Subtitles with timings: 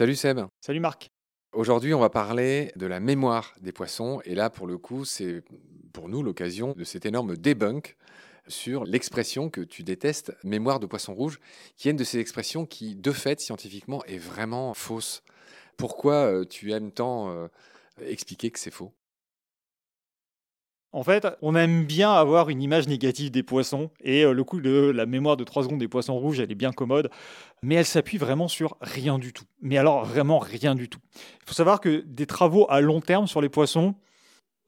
[0.00, 0.40] Salut Seb.
[0.62, 1.10] Salut Marc.
[1.52, 4.22] Aujourd'hui, on va parler de la mémoire des poissons.
[4.24, 5.42] Et là, pour le coup, c'est
[5.92, 7.98] pour nous l'occasion de cet énorme debunk
[8.48, 11.38] sur l'expression que tu détestes, mémoire de poisson rouge,
[11.76, 15.22] qui est une de ces expressions qui, de fait, scientifiquement, est vraiment fausse.
[15.76, 17.48] Pourquoi euh, tu aimes tant euh,
[18.00, 18.94] expliquer que c'est faux?
[20.92, 24.60] En fait, on aime bien avoir une image négative des poissons, et euh, le coup
[24.60, 27.10] de la mémoire de 3 secondes des poissons rouges, elle est bien commode,
[27.62, 29.44] mais elle s'appuie vraiment sur rien du tout.
[29.60, 30.98] Mais alors vraiment rien du tout.
[31.14, 33.94] Il faut savoir que des travaux à long terme sur les poissons,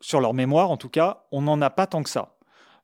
[0.00, 2.36] sur leur mémoire en tout cas, on n'en a pas tant que ça.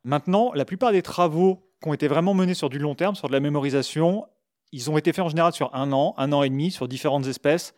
[0.05, 3.29] Maintenant, la plupart des travaux qui ont été vraiment menés sur du long terme, sur
[3.29, 4.27] de la mémorisation,
[4.73, 7.27] ils ont été faits en général sur un an, un an et demi, sur différentes
[7.27, 7.75] espèces.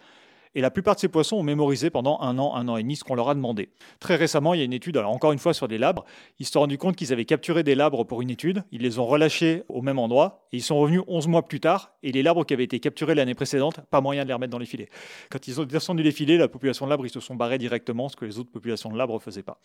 [0.54, 2.96] Et la plupart de ces poissons ont mémorisé pendant un an, un an et demi
[2.96, 3.70] ce qu'on leur a demandé.
[4.00, 6.04] Très récemment, il y a une étude, alors encore une fois sur des labres,
[6.40, 8.98] ils se sont rendus compte qu'ils avaient capturé des labres pour une étude, ils les
[8.98, 12.24] ont relâchés au même endroit, et ils sont revenus 11 mois plus tard, et les
[12.24, 14.88] labres qui avaient été capturés l'année précédente, pas moyen de les remettre dans les filets.
[15.30, 18.08] Quand ils ont descendu les filets, la population de labres, ils se sont barrés directement,
[18.08, 19.60] ce que les autres populations de labres ne faisaient pas.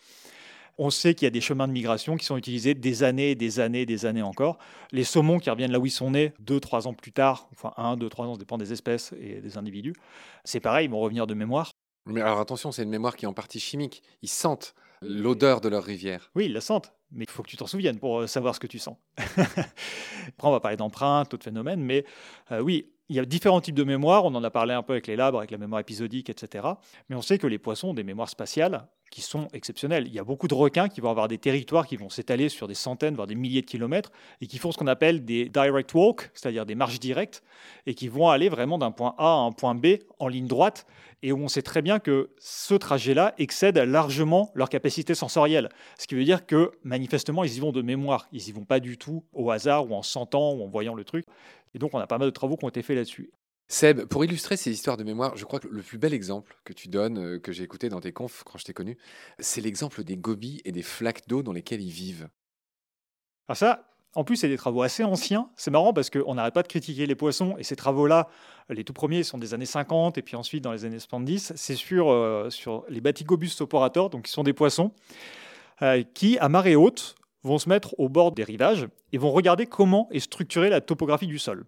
[0.78, 3.60] On sait qu'il y a des chemins de migration qui sont utilisés des années, des
[3.60, 4.58] années, des années encore.
[4.92, 7.72] Les saumons qui reviennent là où ils sont nés, deux, trois ans plus tard, enfin
[7.76, 9.94] un, deux, trois ans, ça dépend des espèces et des individus.
[10.44, 11.70] C'est pareil, ils vont revenir de mémoire.
[12.04, 14.02] Mais alors attention, c'est une mémoire qui est en partie chimique.
[14.22, 16.30] Ils sentent l'odeur de leur rivière.
[16.34, 18.60] Oui, ils la sentent, mais il faut que tu t'en souviennes pour euh, savoir ce
[18.60, 18.96] que tu sens.
[19.18, 22.04] Après, on va parler d'empreintes, d'autres phénomènes, mais
[22.52, 24.24] euh, oui, il y a différents types de mémoire.
[24.24, 26.66] On en a parlé un peu avec les labres, avec la mémoire épisodique, etc.
[27.08, 30.06] Mais on sait que les poissons ont des mémoires spatiales qui sont exceptionnelles.
[30.06, 32.68] Il y a beaucoup de requins qui vont avoir des territoires qui vont s'étaler sur
[32.68, 35.94] des centaines, voire des milliers de kilomètres, et qui font ce qu'on appelle des direct
[35.94, 37.42] walk, c'est-à-dire des marches directes,
[37.86, 40.86] et qui vont aller vraiment d'un point A à un point B en ligne droite,
[41.22, 45.70] et où on sait très bien que ce trajet-là excède largement leur capacité sensorielle.
[45.98, 48.28] Ce qui veut dire que manifestement, ils y vont de mémoire.
[48.32, 51.04] Ils y vont pas du tout au hasard ou en sentant ou en voyant le
[51.04, 51.24] truc.
[51.74, 53.30] Et donc, on a pas mal de travaux qui ont été faits là-dessus.
[53.68, 56.72] Seb, pour illustrer ces histoires de mémoire, je crois que le plus bel exemple que
[56.72, 58.96] tu donnes, euh, que j'ai écouté dans tes confs quand je t'ai connu,
[59.40, 62.28] c'est l'exemple des gobies et des flaques d'eau dans lesquelles ils vivent.
[63.48, 65.50] Ah ça, en plus, c'est des travaux assez anciens.
[65.56, 67.54] C'est marrant parce qu'on n'arrête pas de critiquer les poissons.
[67.58, 68.28] Et ces travaux-là,
[68.70, 71.52] les tout premiers sont des années 50 et puis ensuite dans les années 70.
[71.54, 74.92] C'est sur, euh, sur les Batigobus operators, donc qui sont des poissons,
[75.82, 79.66] euh, qui, à marée haute, vont se mettre au bord des rivages et vont regarder
[79.66, 81.66] comment est structurée la topographie du sol.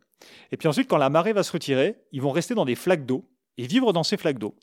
[0.52, 3.06] Et puis ensuite, quand la marée va se retirer, ils vont rester dans des flaques
[3.06, 3.24] d'eau
[3.58, 4.54] et vivre dans ces flaques d'eau.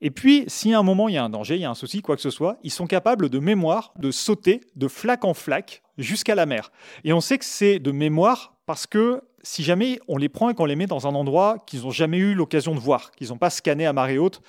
[0.00, 1.74] Et puis, si à un moment il y a un danger, il y a un
[1.74, 5.34] souci, quoi que ce soit, ils sont capables de mémoire de sauter de flaque en
[5.34, 6.70] flaque jusqu'à la mer.
[7.02, 10.54] Et on sait que c'est de mémoire parce que si jamais on les prend et
[10.54, 13.38] qu'on les met dans un endroit qu'ils n'ont jamais eu l'occasion de voir, qu'ils n'ont
[13.38, 14.40] pas scanné à marée haute,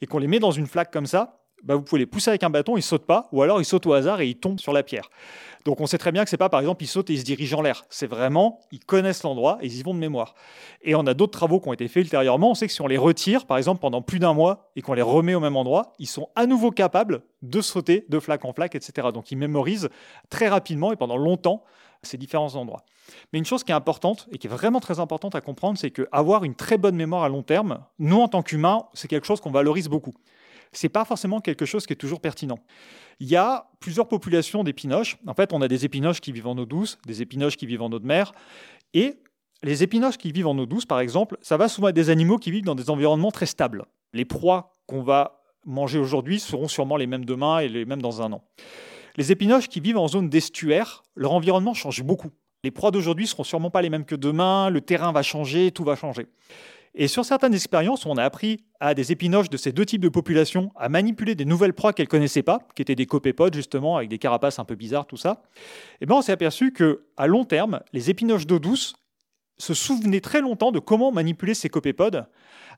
[0.00, 2.42] et qu'on les met dans une flaque comme ça, bah, vous pouvez les pousser avec
[2.42, 4.72] un bâton, ils sautent pas, ou alors ils sautent au hasard et ils tombent sur
[4.72, 5.10] la pierre.
[5.64, 7.24] Donc on sait très bien que c'est pas par exemple ils sautent et ils se
[7.24, 7.84] dirigent en l'air.
[7.88, 10.34] C'est vraiment ils connaissent l'endroit et ils y vont de mémoire.
[10.82, 12.50] Et on a d'autres travaux qui ont été faits ultérieurement.
[12.50, 14.92] On sait que si on les retire par exemple pendant plus d'un mois et qu'on
[14.92, 18.52] les remet au même endroit, ils sont à nouveau capables de sauter de flaque en
[18.52, 19.08] flaque, etc.
[19.14, 19.88] Donc ils mémorisent
[20.28, 21.64] très rapidement et pendant longtemps
[22.02, 22.84] ces différents endroits.
[23.32, 25.90] Mais une chose qui est importante et qui est vraiment très importante à comprendre, c'est
[25.90, 29.40] qu'avoir une très bonne mémoire à long terme, nous en tant qu'humains, c'est quelque chose
[29.40, 30.12] qu'on valorise beaucoup
[30.72, 32.58] c'est pas forcément quelque chose qui est toujours pertinent.
[33.20, 35.18] Il y a plusieurs populations d'épinoches.
[35.26, 37.82] En fait, on a des épinoches qui vivent en eau douce, des épinoches qui vivent
[37.82, 38.32] en eau de mer.
[38.92, 39.14] Et
[39.62, 42.38] les épinoches qui vivent en eau douce, par exemple, ça va souvent être des animaux
[42.38, 43.84] qui vivent dans des environnements très stables.
[44.12, 48.20] Les proies qu'on va manger aujourd'hui seront sûrement les mêmes demain et les mêmes dans
[48.20, 48.44] un an.
[49.16, 52.30] Les épinoches qui vivent en zone d'estuaire, leur environnement change beaucoup.
[52.64, 55.84] Les proies d'aujourd'hui seront sûrement pas les mêmes que demain, le terrain va changer, tout
[55.84, 56.26] va changer.
[56.96, 60.08] Et sur certaines expériences, on a appris à des épinoches de ces deux types de
[60.08, 64.08] populations à manipuler des nouvelles proies qu'elles connaissaient pas, qui étaient des copépodes justement, avec
[64.08, 65.42] des carapaces un peu bizarres, tout ça.
[66.00, 68.94] Et bien on s'est aperçu que à long terme, les épinoches d'eau douce
[69.58, 72.26] se souvenaient très longtemps de comment manipuler ces copépodes,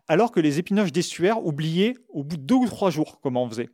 [0.09, 3.50] alors que les épinoches d'estuaire oubliaient au bout de deux ou trois jours comment on
[3.50, 3.69] faisait.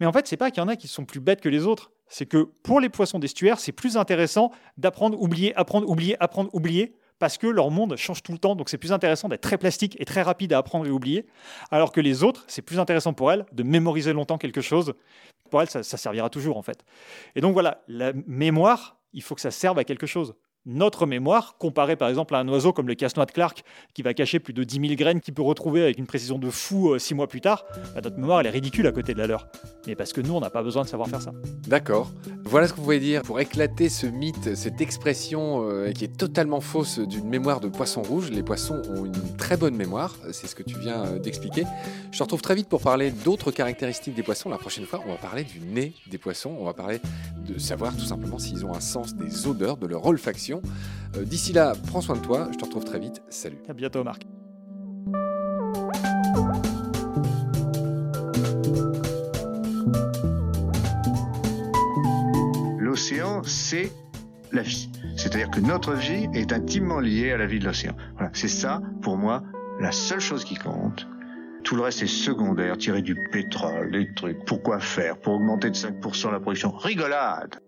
[0.00, 1.66] Mais en fait, c'est pas qu'il y en a qui sont plus bêtes que les
[1.66, 1.92] autres.
[2.08, 6.96] C'est que pour les poissons d'estuaire, c'est plus intéressant d'apprendre, oublier, apprendre, oublier, apprendre, oublier,
[7.24, 9.96] parce que leur monde change tout le temps, donc c'est plus intéressant d'être très plastique
[9.98, 11.24] et très rapide à apprendre et oublier,
[11.70, 14.92] alors que les autres, c'est plus intéressant pour elles de mémoriser longtemps quelque chose.
[15.48, 16.84] Pour elles, ça, servira toujours en fait.
[17.34, 20.34] Et donc voilà, la mémoire, il faut que ça serve à quelque chose.
[20.66, 24.14] Notre mémoire, comparée par exemple à un oiseau comme le casse-noix de Clark, qui va
[24.14, 26.98] cacher plus de 10 000 graines qu'il peut retrouver avec une précision de fou euh,
[26.98, 29.46] six mois plus tard, bah, notre mémoire elle est ridicule à côté de la leur.
[29.86, 31.32] mais parce que nous, on n'a pas besoin de savoir faire ça.
[31.66, 32.10] D'accord.
[32.44, 36.16] Voilà ce que vous pouvez dire pour éclater ce mythe, cette expression euh, qui est
[36.16, 38.30] totalement fausse d'une mémoire de poisson rouge.
[38.30, 41.64] Les poissons ont une très bonne mémoire, c'est ce que tu viens euh, d'expliquer.
[42.10, 44.48] Je te retrouve très vite pour parler d'autres caractéristiques des poissons.
[44.48, 46.56] La prochaine fois, on va parler du nez des poissons.
[46.58, 47.00] On va parler
[47.46, 50.53] de savoir tout simplement s'ils ont un sens des odeurs, de leur olfaction.
[51.16, 52.48] Euh, d'ici là, prends soin de toi.
[52.52, 53.22] Je te retrouve très vite.
[53.28, 53.58] Salut.
[53.68, 54.24] À bientôt, Marc.
[62.94, 63.90] l'océan, c'est
[64.52, 64.88] la vie.
[65.16, 67.96] C'est-à-dire que notre vie est intimement liée à la vie de l'océan.
[68.12, 69.42] Voilà, c'est ça, pour moi,
[69.80, 71.08] la seule chose qui compte.
[71.64, 74.44] Tout le reste est secondaire, tirer du pétrole, des trucs.
[74.44, 75.18] Pourquoi faire?
[75.18, 77.63] Pour augmenter de 5% la production Rigolade